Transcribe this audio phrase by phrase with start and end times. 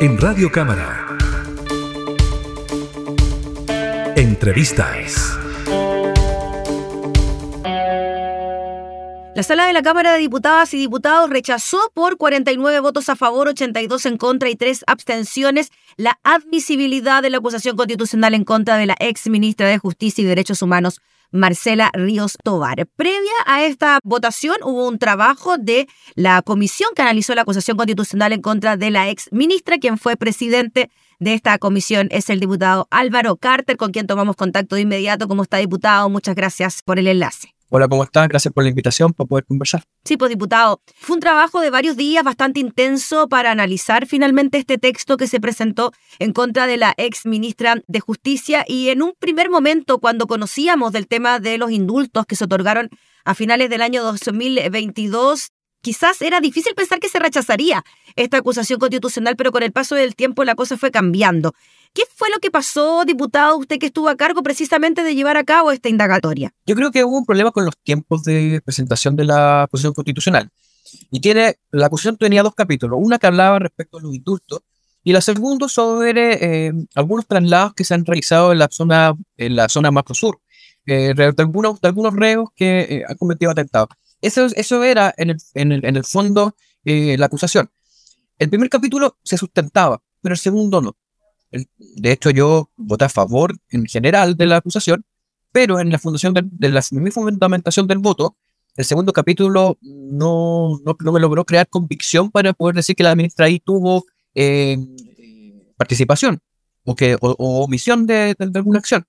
[0.00, 1.06] En Radio Cámara.
[4.16, 5.38] Entrevistas.
[9.34, 13.48] La sala de la Cámara de Diputadas y Diputados rechazó por 49 votos a favor,
[13.48, 18.86] 82 en contra y 3 abstenciones la admisibilidad de la acusación constitucional en contra de
[18.86, 22.86] la ex ministra de Justicia y Derechos Humanos, Marcela Ríos Tovar.
[22.96, 28.32] Previa a esta votación hubo un trabajo de la comisión que analizó la acusación constitucional
[28.32, 32.88] en contra de la ex ministra, quien fue presidente de esta comisión es el diputado
[32.90, 35.28] Álvaro Carter, con quien tomamos contacto de inmediato.
[35.28, 36.08] ¿Cómo está, diputado?
[36.08, 37.54] Muchas gracias por el enlace.
[37.72, 38.26] Hola, ¿cómo están?
[38.26, 39.84] Gracias por la invitación para poder conversar.
[40.04, 44.76] Sí, pues diputado, fue un trabajo de varios días bastante intenso para analizar finalmente este
[44.76, 49.12] texto que se presentó en contra de la ex ministra de Justicia y en un
[49.16, 52.90] primer momento cuando conocíamos del tema de los indultos que se otorgaron
[53.24, 57.84] a finales del año 2022, quizás era difícil pensar que se rechazaría
[58.16, 61.54] esta acusación constitucional, pero con el paso del tiempo la cosa fue cambiando.
[61.92, 65.44] ¿Qué fue lo que pasó, diputado, usted que estuvo a cargo precisamente de llevar a
[65.44, 66.54] cabo esta indagatoria?
[66.64, 70.50] Yo creo que hubo un problema con los tiempos de presentación de la acusación constitucional.
[71.10, 74.60] Y tiene, la acusación tenía dos capítulos, una que hablaba respecto a los indultos
[75.02, 79.56] y la segunda sobre eh, algunos traslados que se han realizado en la zona, en
[79.56, 80.40] la zona macro sur,
[80.86, 83.88] eh, de, algunos, algunos reos que eh, han cometido atentados.
[84.20, 87.70] Eso, eso era en el, en el, en el fondo la acusación.
[88.38, 90.96] El primer capítulo se sustentaba, pero el segundo no.
[91.50, 95.04] De hecho, yo voté a favor en general de la acusación,
[95.52, 98.36] pero en la fundación de, la mi fundamentación del voto,
[98.76, 103.46] el segundo capítulo no, no, me logró crear convicción para poder decir que la ministra
[103.46, 104.78] ahí tuvo eh,
[105.76, 106.40] participación
[106.84, 109.06] o, que, o, omisión de, alguna acción.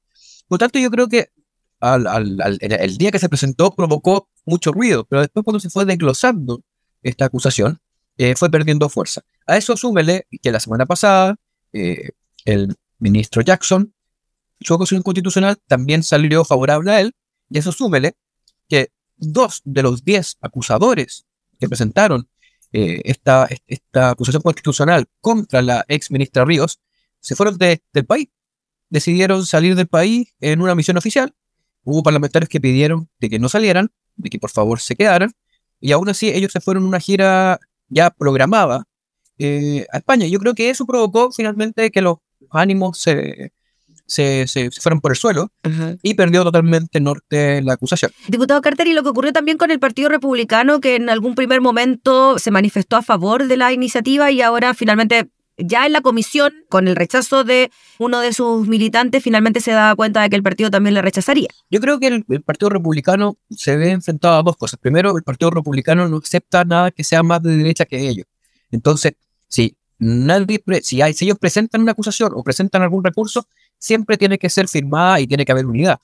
[0.47, 1.30] Por tanto, yo creo que
[1.81, 6.64] el día que se presentó provocó mucho ruido, pero después cuando se fue desglosando
[7.03, 7.80] esta acusación,
[8.17, 9.22] eh, fue perdiendo fuerza.
[9.47, 11.38] A eso súmele que la semana pasada
[11.73, 12.09] eh,
[12.45, 13.94] el ministro Jackson,
[14.59, 17.16] su acusación constitucional también salió favorable a él,
[17.50, 18.16] y eso súmele
[18.69, 21.25] que dos de los diez acusadores
[21.59, 22.28] que presentaron
[22.72, 26.79] eh, esta, esta acusación constitucional contra la ex ministra Ríos
[27.19, 28.29] se fueron del país.
[28.90, 31.34] Decidieron salir del país en una misión oficial.
[31.84, 35.31] Hubo parlamentarios que pidieron de que no salieran, de que por favor se quedaran,
[35.79, 37.59] y aún así ellos se fueron en una gira
[37.90, 38.85] ya programada
[39.38, 40.28] eh, a España.
[40.28, 42.18] Yo creo que eso provocó finalmente que los
[42.51, 43.53] ánimos se,
[44.06, 45.51] se, fueron por el suelo
[46.01, 48.12] y perdió totalmente norte la acusación.
[48.28, 51.61] Diputado Carter, y lo que ocurrió también con el Partido Republicano, que en algún primer
[51.61, 56.53] momento se manifestó a favor de la iniciativa y ahora finalmente ya en la comisión,
[56.69, 60.44] con el rechazo de uno de sus militantes, finalmente se da cuenta de que el
[60.44, 61.50] partido también le rechazaría.
[61.69, 64.79] Yo creo que el, el, Partido Republicano se ve enfrentado a dos cosas.
[64.79, 68.25] Primero, el Partido Republicano no acepta nada que sea más de derecha que ellos.
[68.72, 69.13] Entonces,
[69.47, 73.47] si nadie, si, hay, si ellos presentan una acusación o presentan algún recurso,
[73.78, 76.00] siempre tiene que ser firmada y tiene que haber unidad.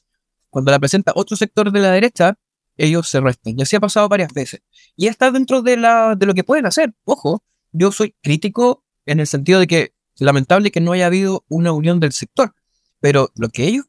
[0.52, 2.38] Cuando la presenta otro sector de la derecha,
[2.78, 3.58] ellos se restan.
[3.58, 4.62] Y así ha pasado varias veces.
[4.96, 6.94] Y está dentro de, la, de lo que pueden hacer.
[7.06, 11.72] Ojo, yo soy crítico en el sentido de que lamentable que no haya habido una
[11.72, 12.54] unión del sector.
[13.00, 13.86] Pero lo que ellos,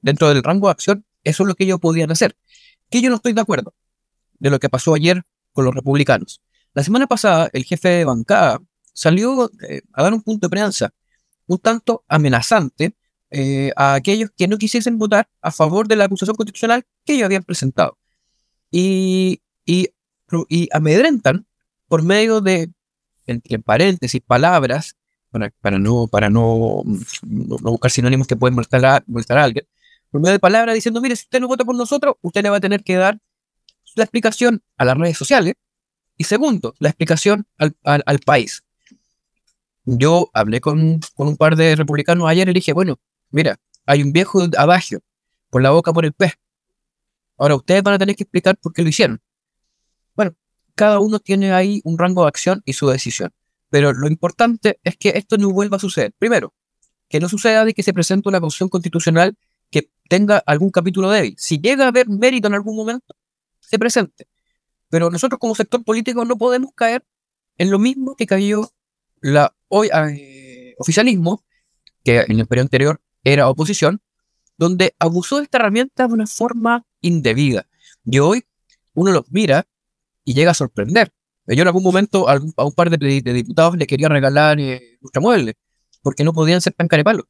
[0.00, 2.34] dentro del rango de acción, eso es lo que ellos podían hacer.
[2.90, 3.74] Que yo no estoy de acuerdo
[4.38, 5.22] de lo que pasó ayer
[5.52, 6.40] con los republicanos.
[6.72, 8.60] La semana pasada, el jefe de bancada
[8.94, 10.94] salió eh, a dar un punto de prensa
[11.46, 12.94] un tanto amenazante
[13.30, 17.26] eh, a aquellos que no quisiesen votar a favor de la acusación constitucional que ellos
[17.26, 17.98] habían presentado.
[18.70, 19.88] Y, y,
[20.72, 21.46] amedrentan
[21.86, 22.70] por medio de,
[23.26, 24.96] entre paréntesis, palabras,
[25.30, 26.82] para, para, no, para no,
[27.22, 29.66] no, buscar sinónimos que pueden molestar a, molestar a alguien,
[30.10, 32.56] por medio de palabras diciendo, mire, si usted no vota por nosotros, usted le va
[32.56, 33.18] a tener que dar
[33.96, 35.54] la explicación a las redes sociales
[36.16, 38.63] y segundo, la explicación al, al país
[39.84, 42.98] yo hablé con, un par de republicanos ayer y dije, bueno,
[43.30, 45.00] mira, hay un viejo adagio,
[45.50, 46.34] por la boca por el pez.
[47.36, 49.20] Ahora ustedes van a tener que explicar por qué lo hicieron.
[50.14, 50.34] Bueno,
[50.74, 53.32] cada uno tiene ahí un rango de acción y su decisión.
[53.70, 56.12] Pero lo importante es que esto no vuelva a suceder.
[56.18, 56.54] Primero,
[57.08, 59.36] que no suceda de que se presente una constitución constitucional
[59.70, 61.34] que tenga algún capítulo débil.
[61.38, 63.14] Si llega a haber mérito en algún momento,
[63.60, 64.28] se presente.
[64.88, 67.04] Pero nosotros como sector político no podemos caer
[67.58, 68.70] en lo mismo que cayó
[69.24, 71.42] la hoy eh, oficialismo,
[72.04, 74.02] que en el periodo anterior era oposición,
[74.58, 77.66] donde abusó de esta herramienta de una forma indebida.
[78.04, 78.44] Y hoy
[78.92, 79.66] uno los mira
[80.24, 81.14] y llega a sorprender.
[81.46, 85.54] Yo en algún momento a, un par de, diputados le quería regalar eh, muebles,
[86.02, 87.24] porque no podían ser tan carepalos,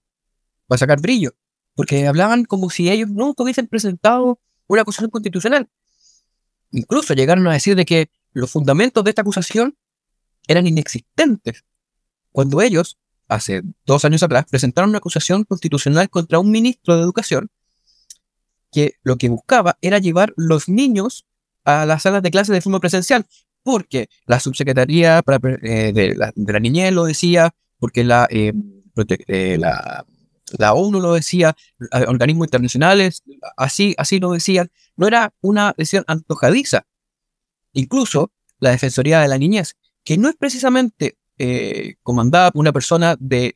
[0.67, 1.37] para sacar brillo,
[1.77, 5.71] porque hablaban como si ellos no hubiesen presentado una acusación constitucional.
[6.73, 9.77] Incluso llegaron a decir de que los fundamentos de esta acusación
[10.49, 11.65] eran inexistentes
[12.35, 12.99] cuando ellos,
[13.29, 17.49] hace dos años atrás, presentaron una acusación constitucional contra un ministro de Educación
[18.73, 21.27] que lo que buscaba era llevar los niños
[21.65, 23.25] a las salas de clase de forma presencial,
[23.63, 25.23] porque la subsecretaría
[25.63, 28.53] eh, de, la, niñez lo decía, porque la, eh,
[29.29, 30.05] eh, la,
[30.59, 31.55] la, ONU lo decía,
[32.09, 33.23] organismos internacionales
[33.57, 36.85] así, así lo decían, no era una decisión antojadiza.
[37.75, 41.17] Incluso la Defensoría de la Niñez, que no es precisamente
[42.03, 43.55] comandada por una persona de,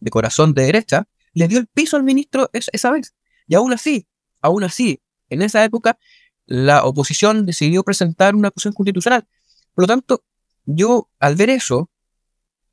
[0.00, 3.14] de corazón de derecha, le dio el piso al ministro esa vez.
[3.46, 4.06] Y aún así,
[4.42, 5.00] Aún así,
[5.30, 5.98] en esa época,
[6.46, 9.26] la oposición decidió presentar una acusación constitucional.
[9.74, 10.24] Por lo tanto,
[10.66, 11.88] yo al ver eso,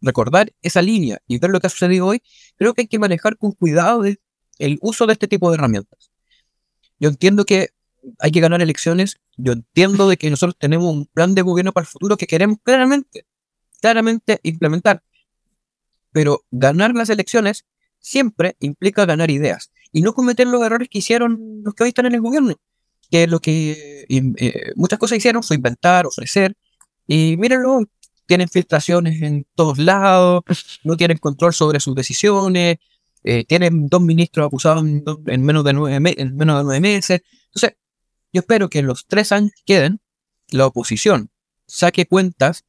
[0.01, 2.21] recordar esa línea y ver lo que ha sucedido hoy,
[2.57, 6.11] creo que hay que manejar con cuidado el uso de este tipo de herramientas.
[6.99, 7.69] Yo entiendo que
[8.17, 11.83] hay que ganar elecciones, yo entiendo de que nosotros tenemos un plan de gobierno para
[11.83, 13.25] el futuro que queremos claramente,
[13.81, 15.03] claramente implementar.
[16.11, 17.65] Pero ganar las elecciones
[17.99, 22.05] siempre implica ganar ideas y no cometer los errores que hicieron los que hoy están
[22.05, 22.55] en el gobierno,
[23.09, 26.55] que lo que eh, muchas cosas hicieron fue inventar, ofrecer,
[27.07, 27.81] y mírenlo,
[28.25, 30.43] tienen filtraciones en todos lados,
[30.83, 32.77] no tienen control sobre sus decisiones,
[33.23, 37.21] eh, tienen dos ministros acusados en, menos de nueve en menos de nueve meses.
[37.47, 37.77] Entonces,
[38.31, 39.99] yo espero que en los tres años que queden,
[40.49, 41.31] la oposición
[41.65, 42.65] saque cuentas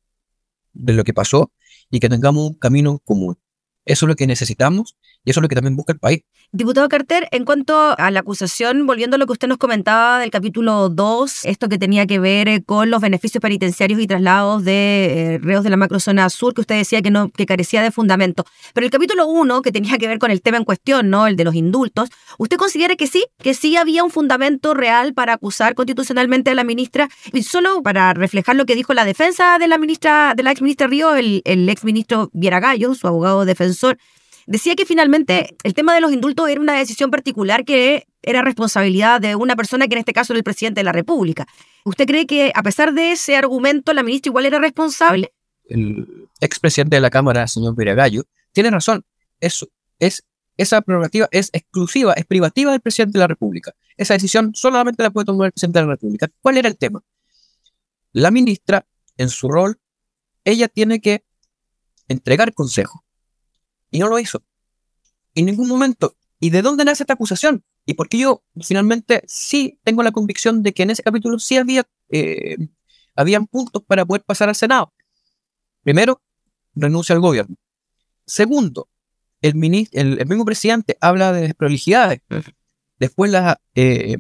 [0.73, 1.53] de lo que pasó
[1.91, 3.39] y que tengamos un camino común.
[3.85, 6.23] Eso es lo que necesitamos y eso es lo que también busca el país.
[6.53, 10.31] Diputado Carter, en cuanto a la acusación, volviendo a lo que usted nos comentaba del
[10.31, 15.35] capítulo 2, esto que tenía que ver eh, con los beneficios penitenciarios y traslados de
[15.35, 18.45] eh, reos de la macrozona sur, que usted decía que no que carecía de fundamento.
[18.75, 21.29] Pero el capítulo 1, que tenía que ver con el tema en cuestión, ¿no?
[21.29, 25.35] El de los indultos, ¿usted considera que sí, que sí había un fundamento real para
[25.35, 27.09] acusar constitucionalmente a la ministra?
[27.33, 30.63] Y solo para reflejar lo que dijo la defensa de la ministra, de la ex
[30.63, 33.99] ministra Río, el, el ex ministro Vieragallo, su abogado defensor,
[34.51, 39.21] Decía que finalmente el tema de los indultos era una decisión particular que era responsabilidad
[39.21, 41.47] de una persona que en este caso era el presidente de la República.
[41.85, 45.33] ¿Usted cree que a pesar de ese argumento la ministra igual era responsable?
[45.69, 49.05] El expresidente de la Cámara, señor Viragallo, tiene razón.
[49.39, 49.69] Eso
[50.01, 50.25] es
[50.57, 53.73] esa prerrogativa es exclusiva, es privativa del presidente de la República.
[53.97, 56.29] Esa decisión solamente la puede tomar el presidente de la República.
[56.41, 57.03] ¿Cuál era el tema?
[58.13, 58.85] La ministra,
[59.17, 59.79] en su rol,
[60.45, 61.25] ella tiene que
[62.09, 63.05] entregar consejo.
[63.91, 64.43] Y no lo hizo.
[65.35, 66.17] En ningún momento.
[66.39, 67.65] ¿Y de dónde nace esta acusación?
[67.85, 71.87] Y porque yo finalmente sí tengo la convicción de que en ese capítulo sí había
[72.09, 72.57] eh,
[73.15, 74.93] habían puntos para poder pasar al Senado.
[75.83, 76.23] Primero,
[76.75, 77.57] renuncia al gobierno.
[78.27, 78.89] Segundo,
[79.43, 79.55] el,
[79.93, 82.21] el, mismo presidente habla de desprolijidades.
[82.99, 84.17] Después la, eh,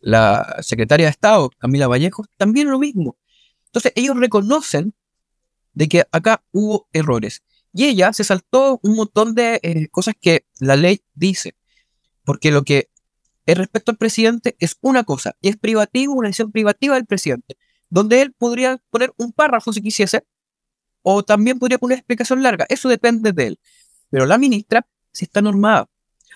[0.00, 3.16] la secretaria de Estado, Camila Vallejo, también lo mismo.
[3.66, 4.94] Entonces ellos reconocen
[5.72, 7.42] de que acá hubo errores.
[7.72, 11.54] Y ella se saltó un montón de eh, cosas que la ley dice.
[12.24, 12.88] Porque lo que
[13.46, 17.56] es respecto al presidente es una cosa, y es privativo, una decisión privativa del presidente,
[17.88, 20.26] donde él podría poner un párrafo si quisiese,
[21.00, 22.66] o también podría poner una explicación larga.
[22.68, 23.60] Eso depende de él.
[24.10, 25.88] Pero la ministra sí está normada.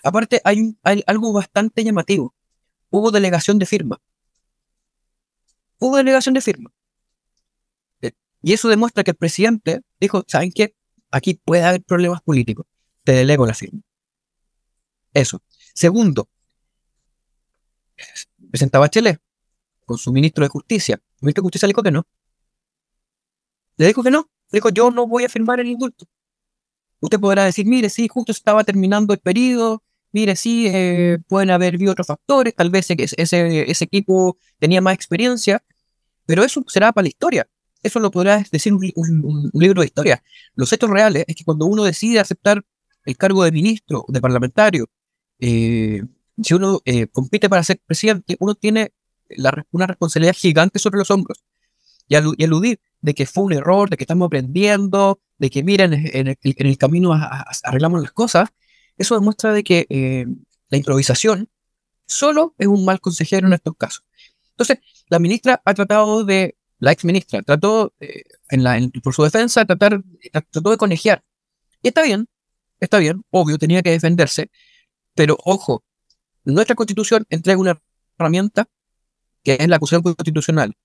[0.03, 2.33] Aparte, hay, hay algo bastante llamativo.
[2.89, 4.01] Hubo delegación de firma.
[5.79, 6.71] Hubo delegación de firma.
[8.01, 10.75] Eh, y eso demuestra que el presidente dijo, ¿saben qué?
[11.13, 12.65] Aquí puede haber problemas políticos.
[13.03, 13.81] Te delego la firma.
[15.13, 15.41] Eso.
[15.73, 16.27] Segundo,
[18.49, 19.21] presentaba Bachelet
[19.85, 20.95] con su ministro de Justicia.
[20.95, 22.07] El ministro de Justicia le dijo que no.
[23.77, 24.29] Le dijo que no.
[24.51, 26.05] Le dijo, yo no voy a firmar el indulto.
[26.99, 31.75] Usted podrá decir, mire, sí, justo estaba terminando el periodo, mire, sí, eh, pueden haber
[31.75, 35.61] habido otros factores, tal vez ese, ese equipo tenía más experiencia,
[36.25, 37.49] pero eso será para la historia
[37.83, 40.23] eso lo podrá decir un, libro de historia.
[40.55, 42.65] Los hechos reales es que cuando uno decide aceptar
[43.05, 44.89] el cargo de ministro, de parlamentario,
[45.39, 46.01] eh,
[46.41, 48.93] si uno eh, compite para ser presidente, uno tiene
[49.71, 51.43] una responsabilidad gigante sobre los hombros.
[52.07, 56.37] Y, aludir de que fue un error, de que estamos aprendiendo, de que miren, en
[56.41, 57.11] el, camino
[57.63, 58.49] arreglamos las cosas,
[58.97, 60.25] eso demuestra de que eh,
[60.69, 61.49] la improvisación
[62.05, 64.05] solo es un mal consejero en estos casos.
[64.51, 69.23] Entonces, la ministra ha tratado de la ex ministra, trató, eh, en la, por su
[69.23, 70.03] defensa, tratar,
[70.51, 71.23] trató de conegiar.
[71.81, 72.27] Y está bien,
[72.81, 74.51] está bien, obvio, tenía que defenderse,
[75.15, 75.85] pero ojo,
[76.43, 77.81] nuestra constitución entrega una
[78.19, 78.67] herramienta
[79.43, 80.75] que es la acusación constitucional,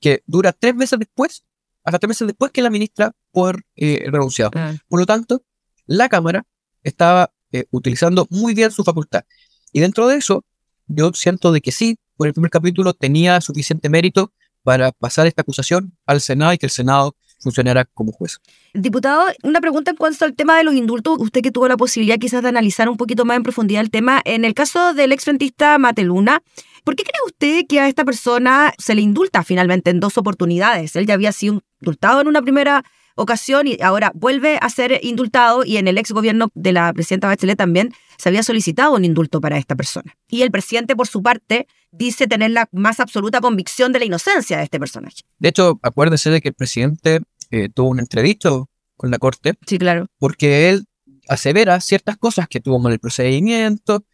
[0.00, 1.44] que dura tres meses después,
[1.84, 4.52] hasta tres meses después que la ministra por eh, renunciado.
[4.88, 5.44] Por lo tanto,
[5.84, 6.46] la Cámara
[6.82, 9.24] estaba eh, utilizando muy bien su facultad.
[9.70, 10.46] Y dentro de eso,
[10.86, 14.32] yo siento de que sí, por el primer capítulo tenía suficiente mérito
[14.66, 18.40] para pasar esta acusación al Senado y que el Senado funcionara como juez.
[18.74, 21.18] Diputado, una pregunta en cuanto al tema de los indultos.
[21.20, 24.20] Usted que tuvo la posibilidad quizás de analizar un poquito más en profundidad el tema.
[24.24, 26.42] En el caso del exfrentista Mateluna,
[26.82, 30.96] ¿por qué cree usted que a esta persona se le indulta finalmente en dos oportunidades?
[30.96, 32.82] Él ya había sido indultado en una primera
[33.16, 37.26] ocasión y ahora vuelve a ser indultado y en el ex gobierno de la presidenta
[37.26, 40.16] Bachelet también se había solicitado un indulto para esta persona.
[40.28, 44.58] Y el presidente, por su parte, dice tener la más absoluta convicción de la inocencia
[44.58, 45.16] de este personaje.
[45.38, 47.20] De hecho, acuérdese de que el presidente
[47.50, 49.54] eh, tuvo un entredicho con la corte.
[49.66, 50.06] Sí, claro.
[50.18, 50.86] Porque él
[51.28, 54.04] asevera ciertas cosas que tuvo mal el procedimiento.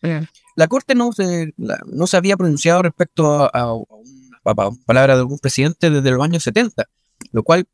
[0.57, 5.91] La corte no se, no se había pronunciado respecto a, una palabra de algún presidente
[5.91, 6.89] desde los años 70,
[7.33, 7.67] lo cual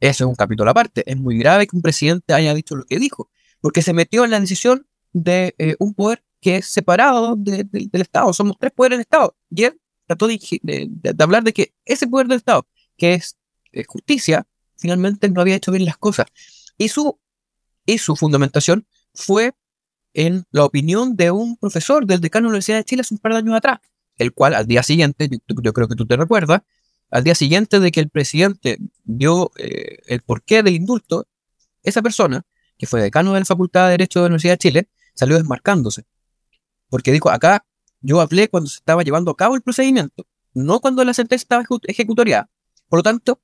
[0.00, 1.02] eso es un capítulo aparte.
[1.10, 4.30] Es muy grave que un presidente haya dicho lo que dijo, porque se metió en
[4.30, 8.32] la decisión de eh, un poder que es separado del Estado.
[8.32, 9.36] Somos tres poderes del Estado.
[9.50, 10.38] Y él trató de,
[11.18, 13.36] hablar de que ese poder del Estado, que es
[13.72, 16.26] eh, justicia, finalmente no había hecho bien las cosas.
[16.76, 17.18] Y su,
[17.84, 19.54] y su fundamentación fue
[20.14, 23.18] en la opinión de un profesor del decano de la Universidad de Chile hace un
[23.18, 23.80] par de años atrás,
[24.16, 26.62] el cual al día siguiente, yo creo que tú te recuerdas,
[27.10, 31.26] al día siguiente de que el presidente dio eh, el porqué del indulto,
[31.82, 32.44] esa persona,
[32.76, 36.04] que fue decano de la Facultad de Derecho de la Universidad de Chile, salió desmarcándose.
[36.88, 37.64] Porque dijo, acá
[38.00, 41.64] yo hablé cuando se estaba llevando a cabo el procedimiento, no cuando la sentencia estaba
[41.84, 42.50] ejecutoriada.
[42.88, 43.40] Por lo tanto,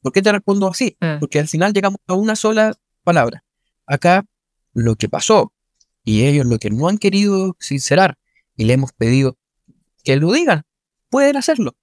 [0.00, 0.96] ¿por qué te respondo así?
[1.00, 1.18] Ah.
[1.20, 3.44] Porque al final llegamos a una sola palabra.
[3.86, 4.26] Acá
[4.72, 5.52] lo que pasó,
[6.04, 8.18] y ellos lo que no han querido sincerar,
[8.56, 9.38] y le hemos pedido
[10.02, 10.64] que lo digan,
[11.08, 11.76] pueden hacerlo.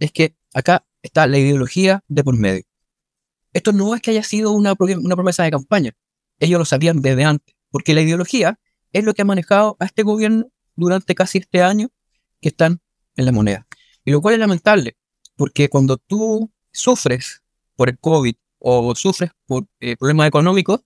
[0.00, 2.64] Es que Acá está la ideología de por medio.
[3.52, 5.92] Esto no es que haya sido una, una promesa de campaña.
[6.38, 7.54] Ellos lo sabían desde antes.
[7.70, 8.58] Porque la ideología
[8.92, 11.88] es lo que ha manejado a este gobierno durante casi este año
[12.40, 12.80] que están
[13.16, 13.66] en la moneda.
[14.04, 14.96] Y lo cual es lamentable,
[15.36, 17.42] porque cuando tú sufres
[17.76, 20.80] por el COVID o sufres por eh, problemas económicos,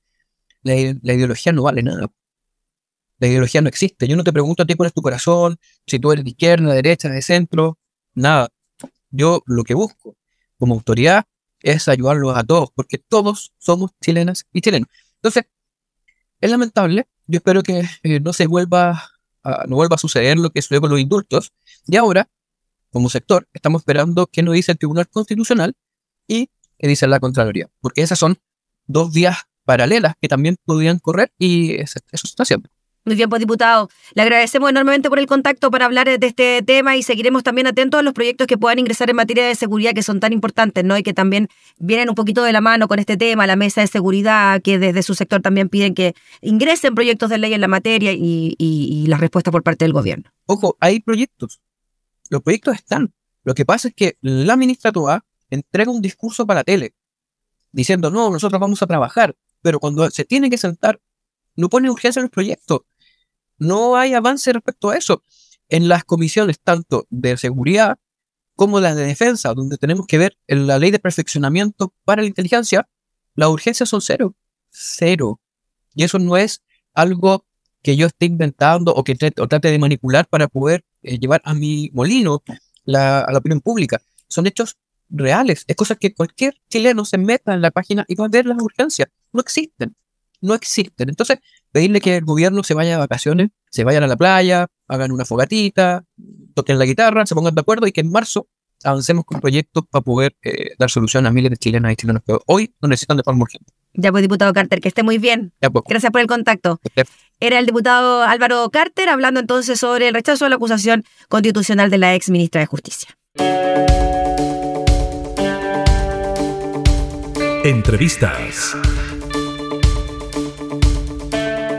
[0.62, 2.10] la, la, ideología no vale nada.
[3.18, 4.08] La ideología no existe.
[4.08, 6.68] Yo no te pregunto a ti cuál es tu corazón, si tú eres de izquierda,
[6.68, 7.78] de derecha, de centro,
[8.14, 8.50] nada.
[9.14, 10.16] Yo lo que busco
[10.58, 11.24] como autoridad
[11.60, 14.88] es ayudarlos a todos, porque todos somos chilenas y chilenos.
[15.16, 15.44] Entonces,
[16.40, 17.06] es lamentable.
[17.26, 19.10] Yo espero que eh, no se vuelva
[19.44, 21.52] a, no vuelva a suceder lo que sucedió con los indultos.
[21.86, 22.28] Y ahora,
[22.90, 25.74] como sector, estamos esperando qué nos dice el Tribunal Constitucional
[26.26, 28.38] y qué dice la Contraloría, porque esas son
[28.86, 32.68] dos vías paralelas que también podrían correr y eso, eso se está haciendo.
[33.06, 36.96] Muy bien, pues diputado, le agradecemos enormemente por el contacto para hablar de este tema
[36.96, 40.02] y seguiremos también atentos a los proyectos que puedan ingresar en materia de seguridad que
[40.02, 40.96] son tan importantes, ¿no?
[40.96, 43.88] Y que también vienen un poquito de la mano con este tema, la mesa de
[43.88, 48.12] seguridad, que desde su sector también piden que ingresen proyectos de ley en la materia
[48.12, 50.30] y, y, las respuestas por parte del gobierno.
[50.46, 51.60] Ojo, hay proyectos.
[52.30, 53.12] Los proyectos están.
[53.42, 56.94] Lo que pasa es que la ministra Toa entrega un discurso para la tele
[57.70, 61.00] diciendo, no, nosotros vamos a trabajar, pero cuando se tiene que sentar,
[61.54, 62.80] no pone urgencia en los proyectos
[63.58, 65.22] no hay avance respecto a eso.
[65.68, 67.98] En las comisiones tanto de seguridad
[68.54, 72.28] como las de defensa, donde tenemos que ver en la ley de perfeccionamiento para la
[72.28, 72.88] inteligencia,
[73.34, 74.36] las urgencias son cero.
[74.70, 75.40] Cero.
[75.94, 77.44] Y eso no es algo
[77.82, 81.90] que yo esté inventando o que trate, de manipular para poder eh, llevar a mi
[81.92, 82.42] molino
[82.84, 84.00] la, a la opinión pública.
[84.28, 84.76] Son hechos
[85.10, 85.64] reales.
[85.66, 88.60] Es cosa que cualquier chileno se meta en la página y va a ver las
[88.60, 89.08] urgencias.
[89.32, 89.96] No existen
[90.44, 91.08] no existen.
[91.08, 91.38] Entonces,
[91.72, 95.24] pedirle que el gobierno se vaya de vacaciones, se vayan a la playa, hagan una
[95.24, 96.04] fogatita,
[96.54, 98.46] toquen la guitarra, se pongan de acuerdo y que en marzo
[98.84, 102.36] avancemos con proyectos para poder eh, dar solución a miles de chilenas y chilenos que
[102.46, 103.72] hoy no necesitan de forma urgente.
[103.94, 105.52] Ya pues, diputado Carter, que esté muy bien.
[105.60, 105.84] Pues.
[105.88, 106.80] Gracias por el contacto.
[107.40, 111.98] Era el diputado Álvaro Carter hablando entonces sobre el rechazo a la acusación constitucional de
[111.98, 113.16] la ex ministra de Justicia.
[117.64, 118.76] Entrevistas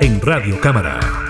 [0.05, 1.24] en Radio Cámara.